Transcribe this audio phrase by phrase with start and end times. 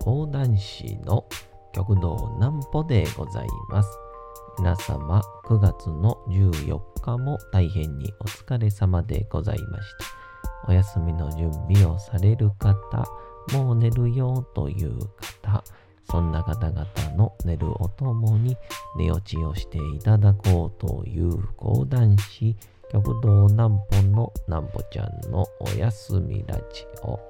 [0.00, 1.26] 講談師の
[1.74, 3.88] 極道南歩でございます。
[4.58, 10.06] 皆様、9月の14日も大変にお疲れ様でございました。
[10.68, 13.06] お休みの準備をされる方、
[13.52, 14.98] もう寝るよという
[15.42, 15.62] 方、
[16.10, 16.86] そんな方々
[17.16, 18.56] の寝るおともに
[18.96, 22.56] 寝落ちをしていただこうという講談師、
[22.90, 27.29] 極道南歩の南歩ちゃんのおやすみラジオ。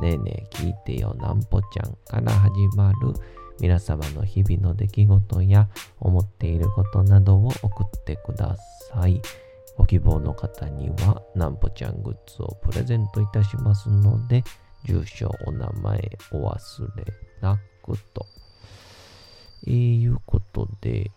[0.00, 3.14] ねえねえ聞いてよなんぽちゃんから始まる
[3.60, 5.68] 皆様の日々の出来事や
[6.00, 8.56] 思っていることなどを送ってくだ
[8.92, 9.20] さい。
[9.76, 14.44] ご希望の方にはなんぽちゃんグッズをプレゼントいたしますので、
[14.84, 17.04] 住所、お名前お忘れ
[17.40, 18.26] なくと。
[19.66, 21.10] えー、いうことで、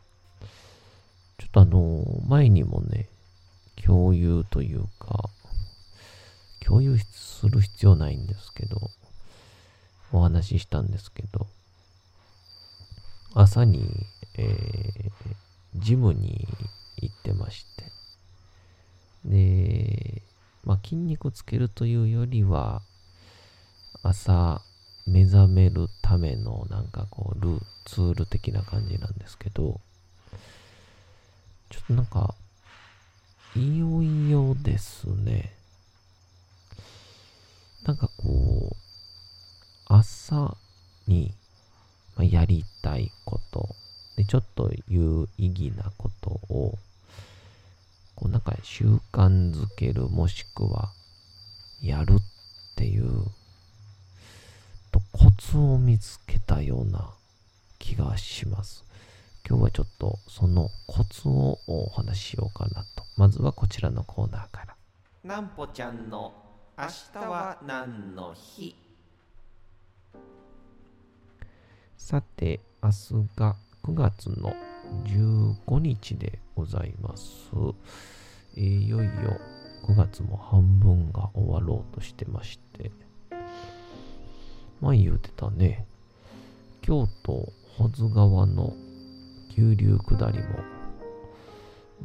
[1.38, 3.09] ちょっとあの前にもね、
[3.84, 5.30] 共有というか、
[6.68, 8.92] 共有する必要ないんですけど、
[10.12, 11.48] お話ししたんですけど、
[13.34, 14.06] 朝に、
[14.38, 15.12] えー、
[15.76, 16.46] ジムに
[16.98, 17.86] 行ってまして、
[19.24, 20.22] で、
[20.66, 22.81] まあ、筋肉つけるというよりは、
[24.04, 24.62] 朝
[25.06, 29.80] 目覚めるためのなんかこう、ルー、ツール的な感じなんですけど、
[31.70, 32.36] ちょっとなんか、
[33.56, 35.56] いよいよですね。
[37.88, 38.75] なんかこう、
[39.88, 40.58] 朝
[41.08, 41.34] に
[42.20, 43.70] やりたいこと、
[44.18, 46.78] で、ちょっと有意義なことを、
[48.16, 50.92] こうなんか習慣づけるもしくは、
[51.81, 53.24] やるっていう、
[54.92, 57.12] とコツを見つけたような
[57.80, 58.84] 気がします。
[59.47, 63.06] 今日はちょっとそのコツをお話ししようかなと。
[63.16, 64.76] まずはこちらのコーナーから。
[65.24, 66.47] なんぽちゃんの
[66.80, 68.76] 明日は何の日？
[71.98, 74.54] さて、明日が9月の
[75.06, 77.50] 15日でございます。
[78.56, 79.12] えーいよいよ
[79.88, 82.92] 9月も半分が終わろうとしてまして、
[84.80, 85.88] 前言うてたね、
[86.84, 88.72] 京都保津川の
[89.56, 90.59] 急流下りも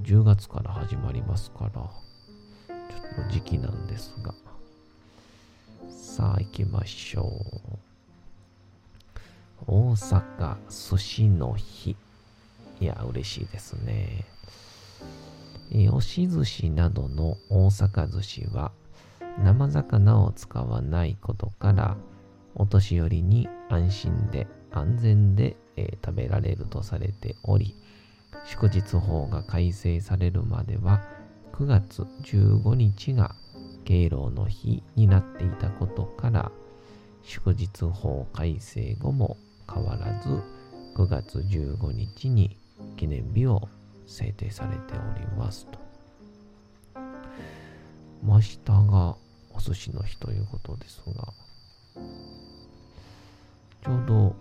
[0.00, 1.91] 10月から始まりますから、ちょ
[3.22, 4.33] っと時期なんですが、
[5.88, 7.32] さあ行きましょ
[9.16, 9.22] う。
[9.66, 11.97] 大阪寿司の日。
[12.81, 14.25] いや、嬉しいですね。
[15.72, 18.72] え押し寿司などの大阪寿司は
[19.42, 21.97] 生魚を使わないことから
[22.54, 27.75] お年寄りに安心で安全で、え食べられるとされており
[28.44, 31.03] 祝日法が改正されるまでは
[31.54, 33.34] 9月15日が
[33.84, 36.53] 敬老の日になっていたことから
[37.22, 39.37] 祝日法改正後も
[39.72, 40.28] 変わらず
[40.97, 42.56] 9月15日に
[42.97, 43.69] 記念日を
[44.06, 45.78] 制定されておりますと。
[48.22, 49.16] 真下が
[49.53, 51.32] お寿司の日ということですが、
[53.84, 54.37] ちょうど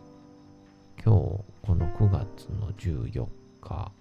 [1.03, 3.27] 今日この9月の14
[3.61, 3.91] 日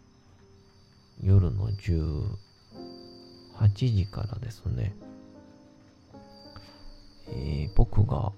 [1.22, 2.34] 夜の18
[3.74, 4.94] 時からですね、
[7.30, 8.32] えー僕が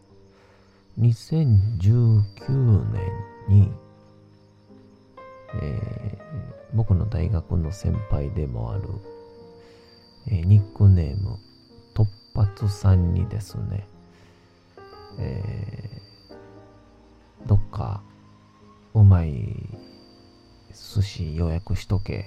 [0.99, 2.23] 2019
[2.93, 3.03] 年
[3.49, 3.71] に、
[5.61, 6.23] えー
[6.75, 8.83] 僕の大学の先輩でもある、
[10.27, 11.39] えーニックネーム
[11.95, 13.87] 突発さんにですね、
[15.19, 16.03] えー
[17.47, 18.03] どっか
[18.95, 19.57] うまい
[20.71, 22.27] 寿司予約しとけ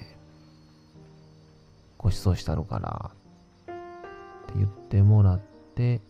[1.97, 3.75] ご馳走したるからっ
[4.47, 5.39] て言ってもらっ
[5.75, 6.01] て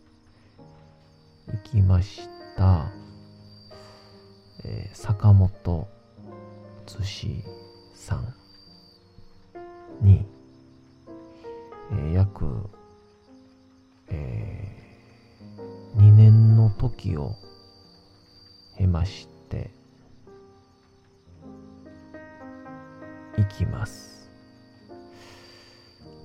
[1.47, 2.27] 行きまし
[2.57, 2.91] た、
[4.63, 5.87] えー坂本
[6.85, 7.43] 寿司
[7.93, 8.33] さん
[10.01, 10.25] に、
[11.91, 12.69] えー約、
[14.09, 14.75] え
[15.95, 17.35] 2年の時を
[18.77, 19.71] 経まして
[23.37, 24.29] 行きます。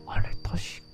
[0.06, 0.89] あれ確か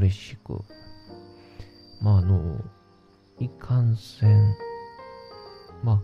[0.00, 0.64] 嬉しく、
[2.00, 2.58] まああの、
[3.38, 4.56] いかんせん、
[5.84, 6.00] まあ、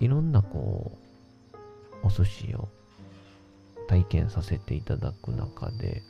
[0.00, 0.96] いろんなこ
[2.02, 2.68] う、お寿司を
[3.86, 6.02] 体験させていただく中で、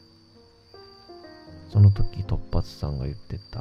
[1.70, 3.60] その時突発さんが言ってた、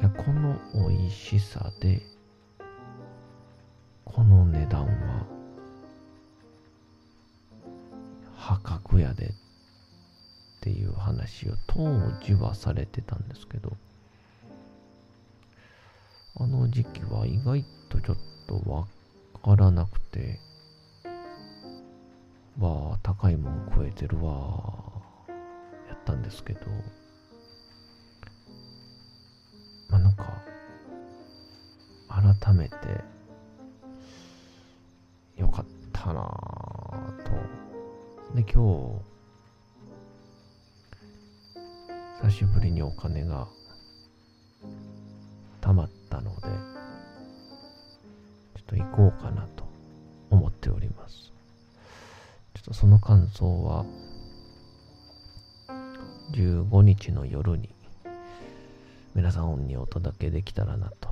[0.00, 0.58] いや、この
[0.88, 2.02] 美味しさで、
[4.04, 5.24] この値段は、
[8.34, 9.32] 破格やで
[10.62, 11.82] ていう話を当
[12.24, 13.72] 時はされてたんですけど、
[16.36, 18.16] あの時期は意外とちょっ
[18.46, 18.86] とわ
[19.42, 20.38] からなくて、
[22.60, 24.72] わあ、高いもん食えてるわ
[25.88, 26.60] やったんですけど、
[29.88, 30.42] まあなんか、
[32.08, 32.76] 改めて、
[35.36, 37.32] よかったなぁと。
[38.36, 39.11] で、今日、
[42.22, 43.48] 久しぶりにお金が
[45.60, 46.50] 貯まったので、ちょ
[48.60, 49.64] っと行こうかなと
[50.30, 51.32] 思っております。
[52.54, 53.84] ちょっとその感想は、
[56.32, 57.68] 15日の夜に
[59.16, 61.08] 皆さんにお届けできたらなと。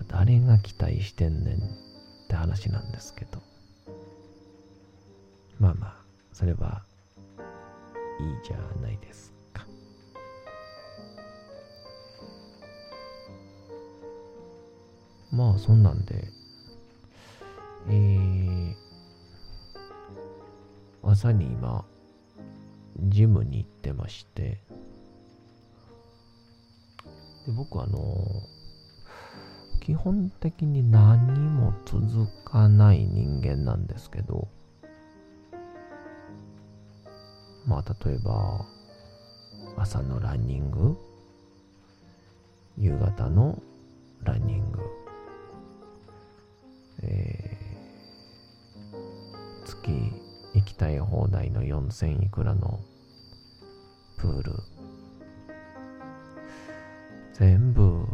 [0.08, 1.60] 誰が期待してんねんっ
[2.28, 3.42] て話なんですけど。
[5.60, 5.96] まあまあ、
[6.32, 6.86] それは
[8.20, 9.66] いいじゃないですか。
[15.32, 16.28] まあそんなんで、
[17.88, 18.74] えー、
[21.02, 21.84] 朝に今、
[23.08, 24.60] ジムに行ってまして、
[27.46, 28.42] で僕あの
[29.80, 34.48] 基本的に何も続かない人間なんですけど、
[37.76, 38.64] まあ例えば、
[39.76, 40.96] 朝のランニング、
[42.78, 43.60] 夕方の
[44.22, 44.80] ランニング、
[47.02, 49.90] えー、月
[50.54, 52.80] 行きたい放題の4000いくらの
[54.16, 54.54] プール、
[57.34, 58.06] 全部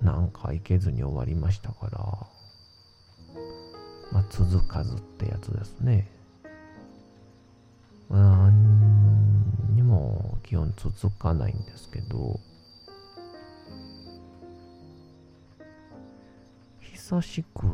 [0.00, 1.98] なんか行けずに終わりましたから、
[4.12, 6.21] まあ続かずってやつですね。
[8.12, 12.38] 何にも基本続かないんですけど、
[16.80, 17.66] 久しく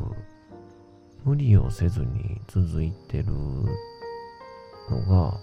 [1.24, 3.26] 無理をせずに続いてる
[4.88, 5.40] のが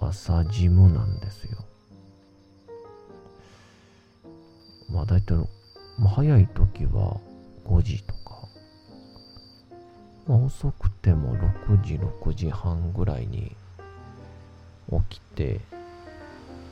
[0.00, 1.58] 朝ジムなんですよ。
[4.90, 5.36] まあ大体、
[5.98, 7.18] まあ、早い時は
[7.64, 8.21] 5時とか、
[10.26, 13.56] まあ、遅くても6時、6時半ぐらいに
[15.08, 15.60] 起きて、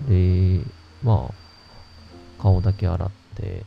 [0.09, 0.61] で、
[1.03, 3.65] まあ、顔だけ洗って、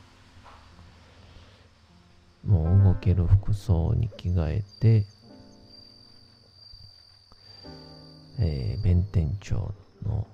[2.45, 5.05] もう動ける服装に着替えて、
[8.39, 9.73] えー、弁天町
[10.05, 10.27] の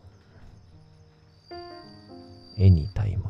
[2.57, 3.28] エニタイム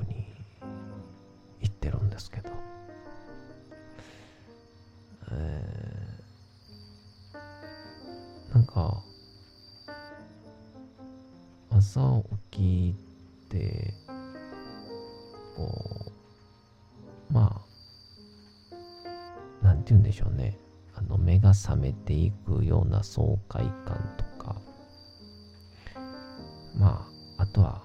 [17.32, 20.58] まあなんて言うんでしょうね。
[20.96, 24.56] あの目が覚めていくような爽快感とか。
[26.76, 27.84] まああとは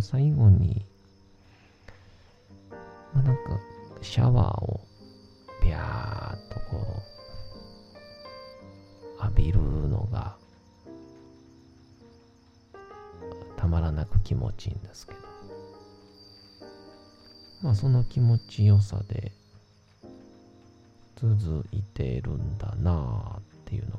[0.00, 0.86] まあでも最後に
[3.14, 3.40] まあなんか
[4.00, 4.80] シャワーを
[5.62, 7.02] ビャーっとこ
[9.18, 10.36] う浴びるのが
[13.56, 15.18] たまらなく気持ちいいんですけど
[17.62, 19.32] まあその気持ちよさで
[21.16, 23.98] 続いてるんだなあっていうのを、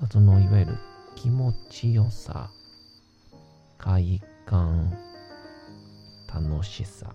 [0.00, 0.78] まあ、そのいわゆる
[1.16, 2.50] 気持ちよさ
[3.78, 4.92] 快感
[6.32, 7.14] 楽しさ、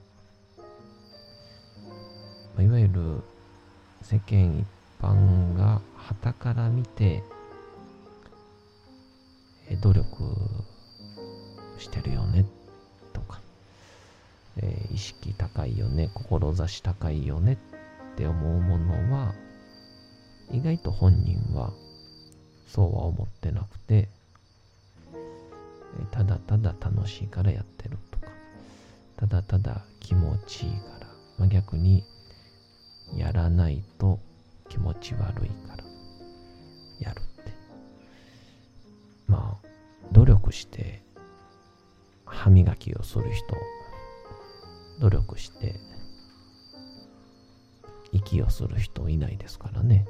[2.60, 3.22] いわゆる
[4.02, 4.66] 世間一
[5.02, 7.24] 般が旗から見て
[9.82, 10.08] 努力
[11.78, 12.46] してるよね
[13.14, 13.40] とか、
[14.58, 17.58] え意識高いよね志高いよね
[18.14, 19.34] って思うものは
[20.52, 21.72] 意外と本人は
[22.68, 24.10] そうは思ってなくて
[26.12, 28.28] ただただ楽しいからやってるとか。
[29.18, 31.08] ただただ気持ちいいから、
[31.38, 32.04] まあ、逆に
[33.16, 34.20] やらないと
[34.70, 35.84] 気持ち悪いから。
[37.00, 37.52] やるって。
[39.28, 39.68] まあ
[40.12, 41.02] 努力して
[42.26, 43.56] 歯磨きをする人
[45.00, 45.76] 努力して
[48.12, 50.06] 息をする人いないですからね。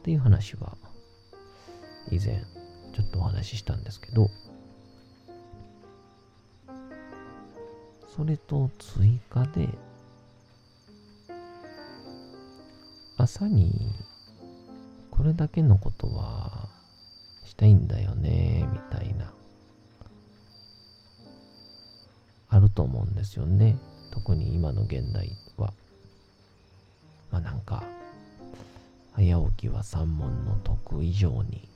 [0.00, 0.76] っていう話は
[2.10, 2.42] 以前
[2.92, 4.30] ちょっとお話ししたんですけど
[8.16, 9.68] それと追加で
[13.16, 13.72] 朝に
[15.10, 16.68] これだけのことは
[17.44, 19.32] したいんだよねみたいな
[22.50, 23.76] あると思うんですよね。
[24.10, 25.72] 特に今の現代は。
[27.30, 27.84] まあなんか
[29.12, 31.68] 早起きは三問の徳以上に。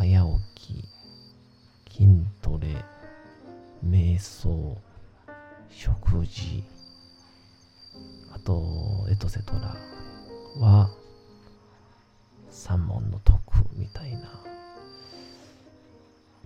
[0.00, 0.74] 早起
[1.90, 2.08] き筋
[2.40, 2.82] トレ
[3.86, 4.78] 瞑想
[5.68, 6.64] 食事
[8.34, 9.76] あとエトセトラ
[10.58, 10.88] は
[12.48, 14.20] 三問の徳みたいな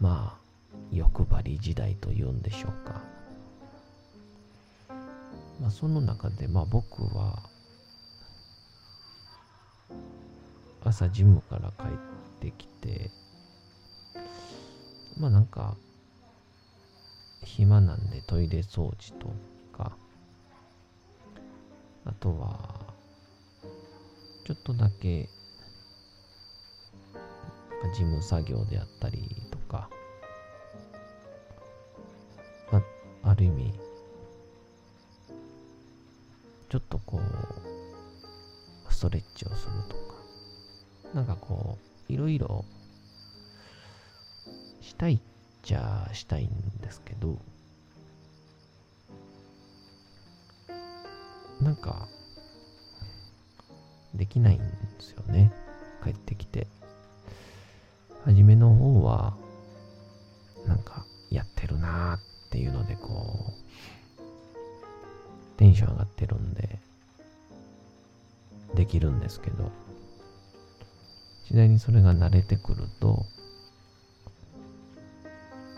[0.01, 0.39] まあ
[0.91, 3.03] 欲張り時代というんでしょうか。
[5.61, 7.39] まあその中でまあ僕は
[10.83, 13.13] 朝ジムから帰ってきて
[15.19, 15.77] まあなんか
[17.43, 19.29] 暇なんでトイレ掃除と
[19.77, 19.93] か
[22.05, 22.85] あとは
[24.47, 25.29] ちょっとだけ
[27.93, 29.89] 事務作業であったりとか、
[32.73, 32.83] あ、
[33.23, 33.75] ある意味
[36.69, 40.15] ちょっとこうストレッチをするとか
[41.15, 41.79] なんかこ
[42.09, 42.65] ういろいろ
[44.95, 45.19] したいっ
[45.65, 46.49] ちゃしたいん
[46.81, 47.37] ですけど。
[51.61, 52.09] なんか
[54.15, 54.65] できないんで
[55.01, 55.53] すよね。
[56.05, 56.69] 帰ってきて。
[58.25, 59.35] 初めの方は
[60.67, 62.21] なんかやってるなーっ
[62.51, 63.53] ていうのでこ
[64.17, 64.23] う
[65.59, 66.79] テンション上がってるんで
[68.75, 69.73] できるんですけど。
[71.47, 73.27] 次第にそれが慣れてくると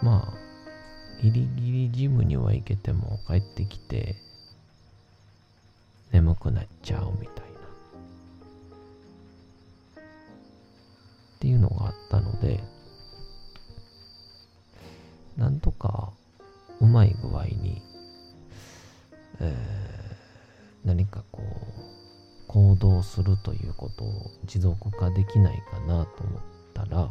[0.03, 4.17] まあギリギリジムには行けても帰ってきて
[6.13, 7.57] 眠くなっちゃうみたいな。
[9.97, 12.61] っていうのがあったので
[15.37, 16.13] なんとか
[16.81, 17.83] うまい具合に、
[19.41, 19.97] えー
[20.87, 26.41] 何かこう行動するということを持続化できないかなと思っ
[26.73, 27.11] たら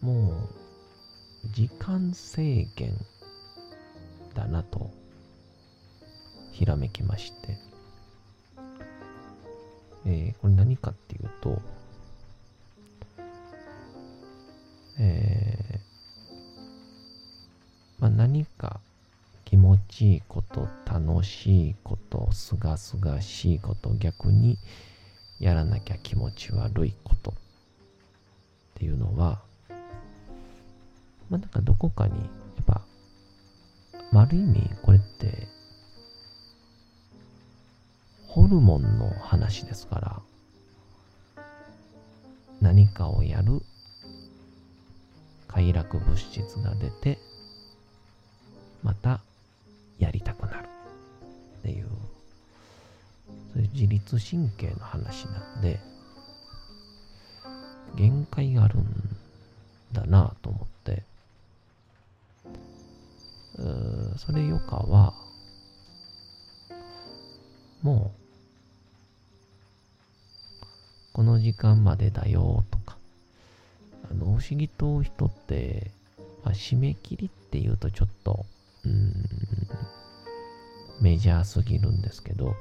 [0.00, 0.48] も
[1.44, 2.94] う時間制限
[4.34, 4.90] だなと
[6.52, 7.58] ひらめきまして、
[10.06, 11.60] えーこれ何かっていうと、
[14.98, 15.90] えー
[18.00, 18.80] まあ、何か
[19.44, 24.56] 気持ちいいこと楽しいことすがすがしいこと逆に
[25.38, 27.34] やらなきゃ気持ち悪いことっ
[28.74, 29.40] ていうのは
[31.30, 32.20] まあなんかどこかにや
[32.62, 32.82] っぱ
[34.12, 35.48] まあある意味これって
[38.26, 40.20] ホルモンの話ですから
[42.60, 43.62] 何かをやる
[45.48, 47.18] 快楽物質が出て
[48.82, 49.20] また
[49.98, 50.70] やりたくなる。
[51.60, 51.86] っていう
[53.52, 55.78] そういう自律神経の話なんで
[57.96, 58.86] 限界があるん
[59.92, 61.02] だなと思って
[64.16, 65.14] それよかは
[67.82, 68.20] もう
[71.12, 72.96] この時間までだよとか
[74.10, 75.90] あの不思議と人って、
[76.44, 78.46] まあ、締め切りっていうとちょっと
[78.84, 79.12] うん
[81.00, 82.54] メジャーすぎるんですけど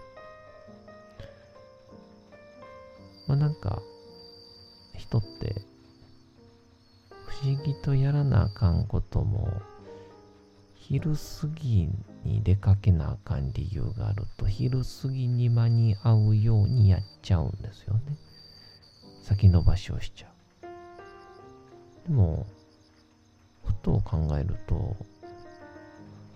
[3.28, 3.82] まあなんか
[4.98, 5.62] 人って
[7.28, 9.62] 不思議とやらなあかんことも
[10.90, 11.88] 昼過ぎ
[12.26, 18.02] に出かけなあかん理由があると昼過ぎに間に合うようにやっちゃうんですよね
[19.22, 22.08] 先延ばしをしちゃう。
[22.08, 22.48] でも、
[23.64, 24.96] ふとを考えると、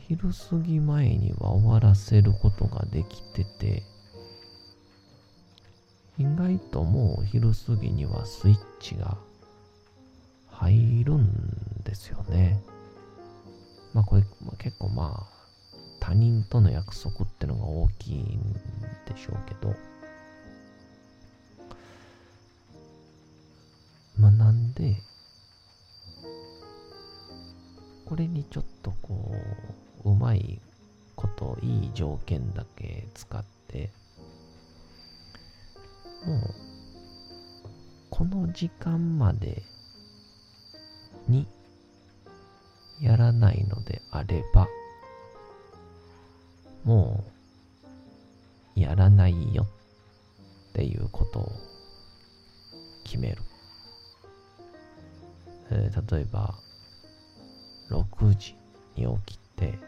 [0.08, 3.82] 昼過ぎ前には終わらせることができてて、
[6.20, 9.18] 意外ともう昼過ぎにはスイッチが
[10.52, 12.62] 入るんですよね。
[13.94, 14.24] まあこれ、
[14.64, 15.34] 結構まあ
[16.00, 18.54] 他人との約束ってのが大きいん
[19.06, 19.74] でしょうけど、
[24.18, 24.96] まあなんで、
[28.06, 29.36] これにちょっとこ
[30.06, 30.60] う、うまい
[31.16, 33.92] こと、いい条件だけ使って、
[36.26, 36.40] もう、
[38.10, 39.64] この時間まで
[41.28, 41.48] に
[43.02, 44.68] やらないのであれば、
[46.84, 47.24] も
[48.76, 51.52] う、やらないよっていうことを
[53.04, 53.42] 決める。
[55.72, 56.54] えー、例えば、
[57.90, 58.56] 6時
[58.96, 59.80] に起きて、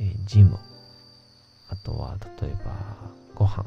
[0.00, 0.58] えー、ジム、
[1.68, 2.72] あとは例えば
[3.36, 3.64] ご飯、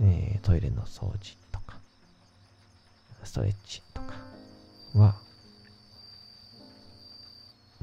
[0.00, 1.76] えー、トイレの掃除とか、
[3.24, 4.14] ストレッチとか
[4.94, 5.25] は、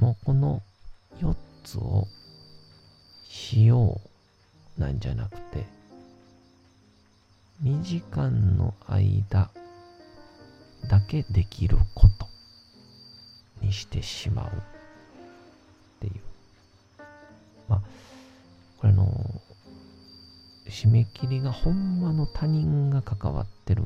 [0.04, 0.62] もうこの
[1.22, 1.34] 4
[1.64, 2.10] つを
[3.24, 4.02] しよ
[4.78, 5.66] うなんじゃなくて、
[7.64, 9.50] 2時間の間
[10.90, 12.28] だけできること
[13.62, 14.60] にしてしまうっ
[16.02, 16.14] ていう。
[17.70, 17.82] まあ、
[18.80, 19.08] これの、
[20.68, 23.84] 締め切りがほんまの他人が関わってる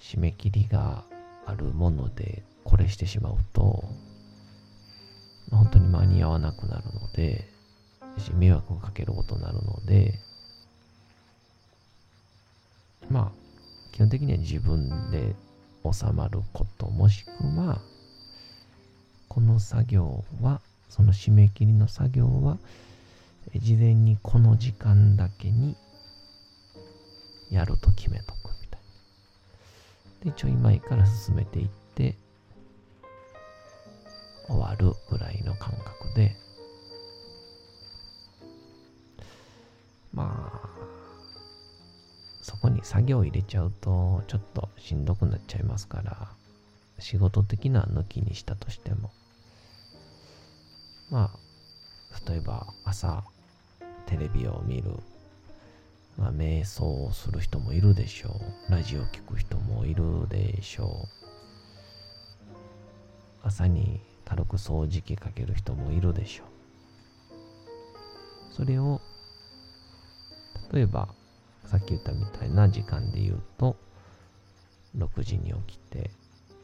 [0.00, 1.04] 締め切りが
[1.46, 3.84] あるものでこれしてしまうと、
[5.50, 7.48] 本当に間に合わなくなるので、
[8.34, 10.18] 迷惑をかけることになるので、
[13.10, 13.32] まあ、
[13.92, 15.34] 基本的には自分で
[15.90, 17.80] 収まること、もしくは、
[19.28, 22.58] この作業は、その締め切りの作業は、
[23.56, 25.76] 事前にこの時間だけに
[27.50, 28.80] やると決めとくみたい
[30.26, 30.32] な。
[30.32, 32.14] で、ちょい前から進めていって、
[34.48, 36.36] 終わるぐらいの感覚で、
[40.12, 40.68] まあ、
[42.42, 46.28] そこに作業入れちゃうと、ちょっとしんどくなっちゃいますから、
[46.98, 49.10] 仕事的な抜きにしたとしても、
[51.10, 53.22] まあ、例えば朝、
[54.06, 54.90] テレビを見る、
[56.16, 58.72] まあ、瞑想をする人もいるでしょう。
[58.72, 61.18] ラジオを聞く人もいるでしょう。
[63.42, 66.46] 朝に軽く掃除機かける人もいるでしょう。
[68.54, 69.00] それを、
[70.70, 71.08] 例えば、
[71.64, 73.74] さっき言ったみたいな時間で言うと、
[74.98, 76.10] 6時に起きて、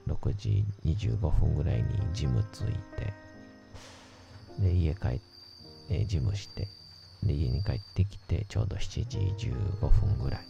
[0.07, 2.64] 6時25分ぐらいにジム着い
[2.98, 3.14] て、
[4.59, 5.20] で、家帰っ
[5.88, 6.68] て、ジムして、
[7.22, 10.46] で、家に帰ってきて、ちょうど7時15分ぐらい。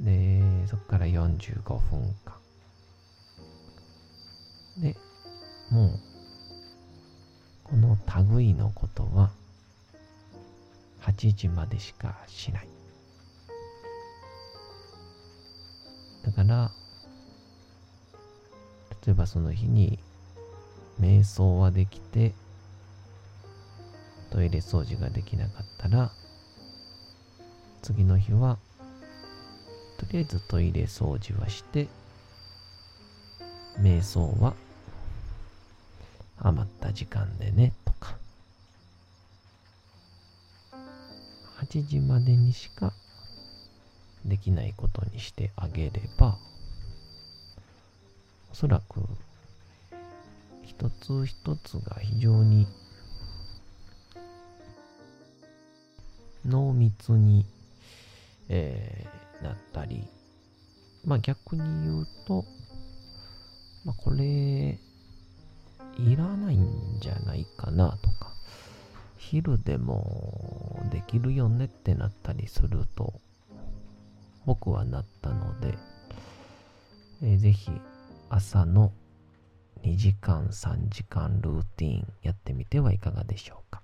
[0.00, 2.33] で、そこから45分間。
[4.78, 4.96] で、
[5.70, 6.00] もう、
[7.64, 7.96] この
[8.36, 9.30] 類のことは、
[11.02, 12.68] 8時までしかしない。
[16.24, 16.70] だから、
[19.06, 19.98] 例えばその日に、
[21.00, 22.32] 瞑想はできて、
[24.30, 26.10] トイレ掃除ができなかったら、
[27.82, 28.58] 次の日は、
[29.98, 31.88] とりあえずトイレ掃除はして、
[33.78, 34.54] 瞑想は
[36.38, 38.16] 余った時間でねとか。
[41.60, 42.92] 8時までにしか
[44.24, 46.36] できないことにしてあげれば
[48.52, 49.00] おそらく
[50.62, 52.66] 一つ一つが非常に
[56.44, 57.46] 濃密に、
[58.48, 60.06] えー、なったり。
[61.04, 62.44] まあ逆に言うと
[63.84, 64.78] まあ、これ、
[65.98, 68.32] いらないんじゃないかなとか、
[69.16, 73.14] 昼でもできるよねってなったりすると、
[74.46, 75.78] 僕はなったので、
[77.22, 77.70] えー、ぜひ
[78.28, 78.92] 朝の
[79.84, 83.83] 2時間3時間ルーティンやってみてはいかがでしょうか。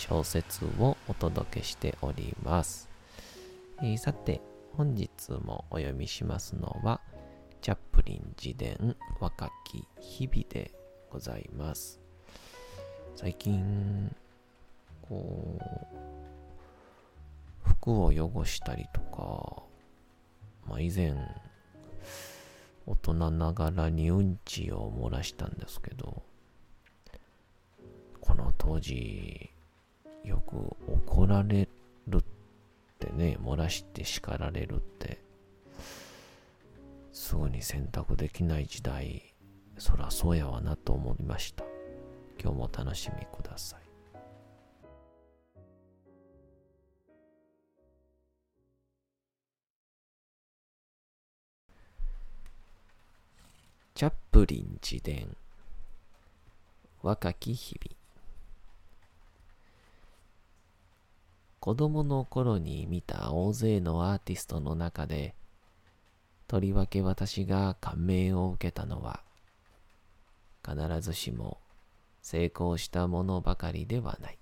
[0.00, 2.88] 小説をお届けしております。
[3.82, 4.40] えーさて、
[4.74, 5.10] 本日
[5.44, 7.02] もお読みしますのは、
[7.60, 10.72] チャップリン自伝若き日々で
[11.10, 12.00] ございます。
[13.14, 14.16] 最近、
[15.02, 15.64] こう、
[17.68, 19.62] 服を汚したりとか、
[20.66, 21.14] まあ、以前、
[22.86, 26.22] 大人ながらにうんちを漏らしたんですけど、
[28.22, 29.50] この当時、
[30.24, 31.68] よく怒られ
[32.06, 32.22] るっ
[32.98, 35.22] てね、漏らして叱られるって、
[37.12, 39.34] すぐに選択できない時代、
[39.78, 41.64] そらそうやわなと思いました。
[42.42, 43.80] 今日も楽しみください。
[53.94, 55.36] チャップリン自伝
[57.02, 57.99] 若き日々
[61.60, 65.34] 子供の頃に見た大勢のアーティストの中で
[66.48, 69.20] とりわけ私が感銘を受けたのは
[70.66, 71.58] 必ずしも
[72.22, 74.38] 成功したものばかりではない。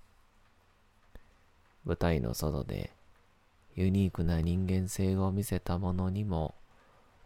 [1.85, 2.91] 舞台の外で
[3.75, 6.55] ユニークな人間性を見せた者にも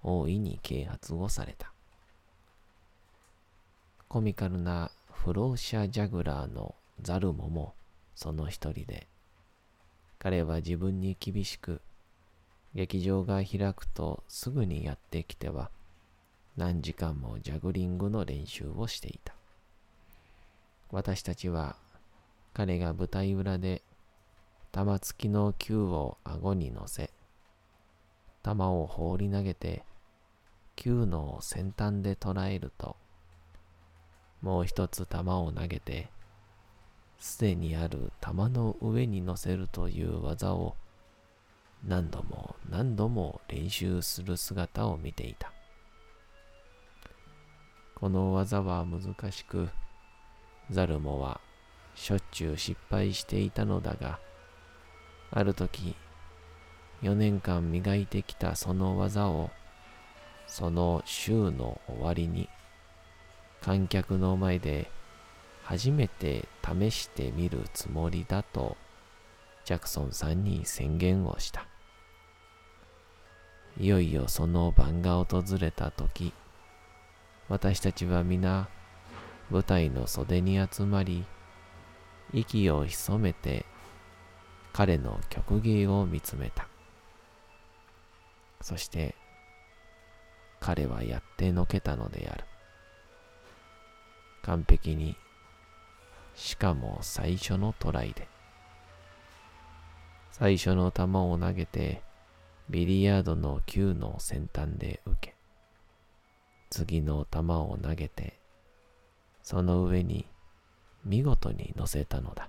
[0.03, 1.73] 大いに啓発をされた。
[4.09, 7.75] コミカルなフローシャ・ジャグラーのザルモも
[8.15, 9.07] その一人で、
[10.23, 11.81] 彼は自分に厳しく、
[12.77, 15.69] 劇場が開くとすぐにやってきては、
[16.57, 19.35] 何時間もジャグリングの練習をしていた。
[20.93, 21.75] 私たちは、
[22.55, 23.83] 彼が舞台裏で、
[24.71, 27.11] 玉突きの球を顎に乗せ、
[28.45, 29.83] 玉を放り投げて、
[30.77, 32.95] 球の先端で捉えると、
[34.41, 36.11] もう一つ玉を投げて、
[37.23, 40.75] すでにある玉の上に乗せるという技を
[41.87, 45.53] 何度も何度も練習する姿を見ていた。
[47.95, 49.69] この技は難しく、
[50.69, 51.41] ザルモは
[51.95, 54.19] しょっちゅう失敗していたのだが、
[55.31, 55.95] ある時、
[57.03, 59.51] 4年間磨いてきたその技を、
[60.49, 62.49] その週の終わりに、
[63.61, 64.91] 観客の前で
[65.73, 68.77] 初めて試してみるつもりだと
[69.65, 71.67] ジャクソンさんに宣言をした。
[73.79, 76.35] いよいよその晩が訪れた時、
[77.49, 78.69] 私たちは皆
[79.49, 81.25] 舞台の袖に集まり、
[82.35, 83.65] 息を潜めて
[84.75, 86.69] 彼の曲芸を見つめた。
[88.61, 89.15] そして
[90.61, 92.45] 彼はやってのけたのである。
[94.43, 95.17] 完璧に、
[96.35, 98.29] しかも最初のトライで。
[100.31, 102.03] 最初の球を投げて、
[102.71, 105.35] ビリヤードの球の先端で受け、
[106.71, 108.41] 次の球を投げて、
[109.43, 110.27] その上に
[111.05, 112.49] 見事に乗せたのだ。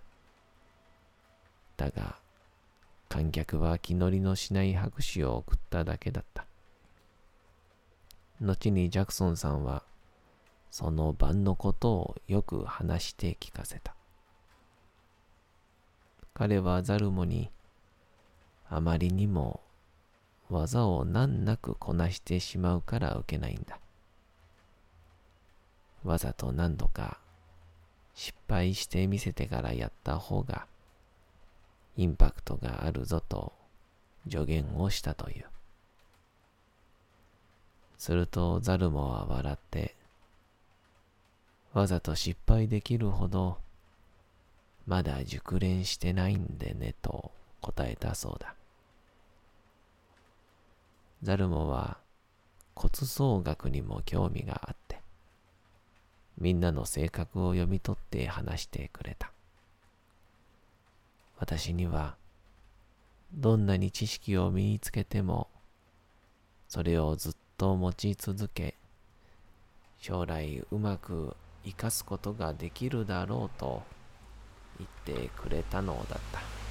[1.76, 2.15] だが、
[3.10, 6.46] 観客は気乗りのしない拍手を送っただけだった。
[8.41, 9.84] 後にジャクソンさんは、
[10.74, 13.94] その晩のことをよく話して聞かせた。
[16.34, 17.52] 彼はザルモに
[18.68, 19.62] あまりにも
[20.50, 23.78] 技を難なくこなしてしまうから受けないんだ。
[26.04, 27.20] わざと何度か
[28.16, 30.66] 失敗してみせてからやった方が
[31.98, 33.54] インパクトがあるぞと
[34.28, 35.46] 助言をしたという。
[38.00, 39.96] するとザルモは笑って
[41.74, 43.58] わざと失敗できるほど、
[44.86, 47.32] まだ熟練してないんでねと
[47.62, 48.54] 答えたそうだ。
[51.24, 51.98] ザルモは
[52.76, 55.00] 骨相学にも興味があって、
[56.38, 59.32] みんなの性格を読み取って話してくれた。
[61.40, 62.16] 私には、
[63.34, 65.48] どんなに知識を身につけても、
[66.68, 68.76] それをずっと持ち続け、
[70.00, 73.84] 将来うまく生かすことができるだろうと
[74.78, 76.62] 言ってくれたのだった。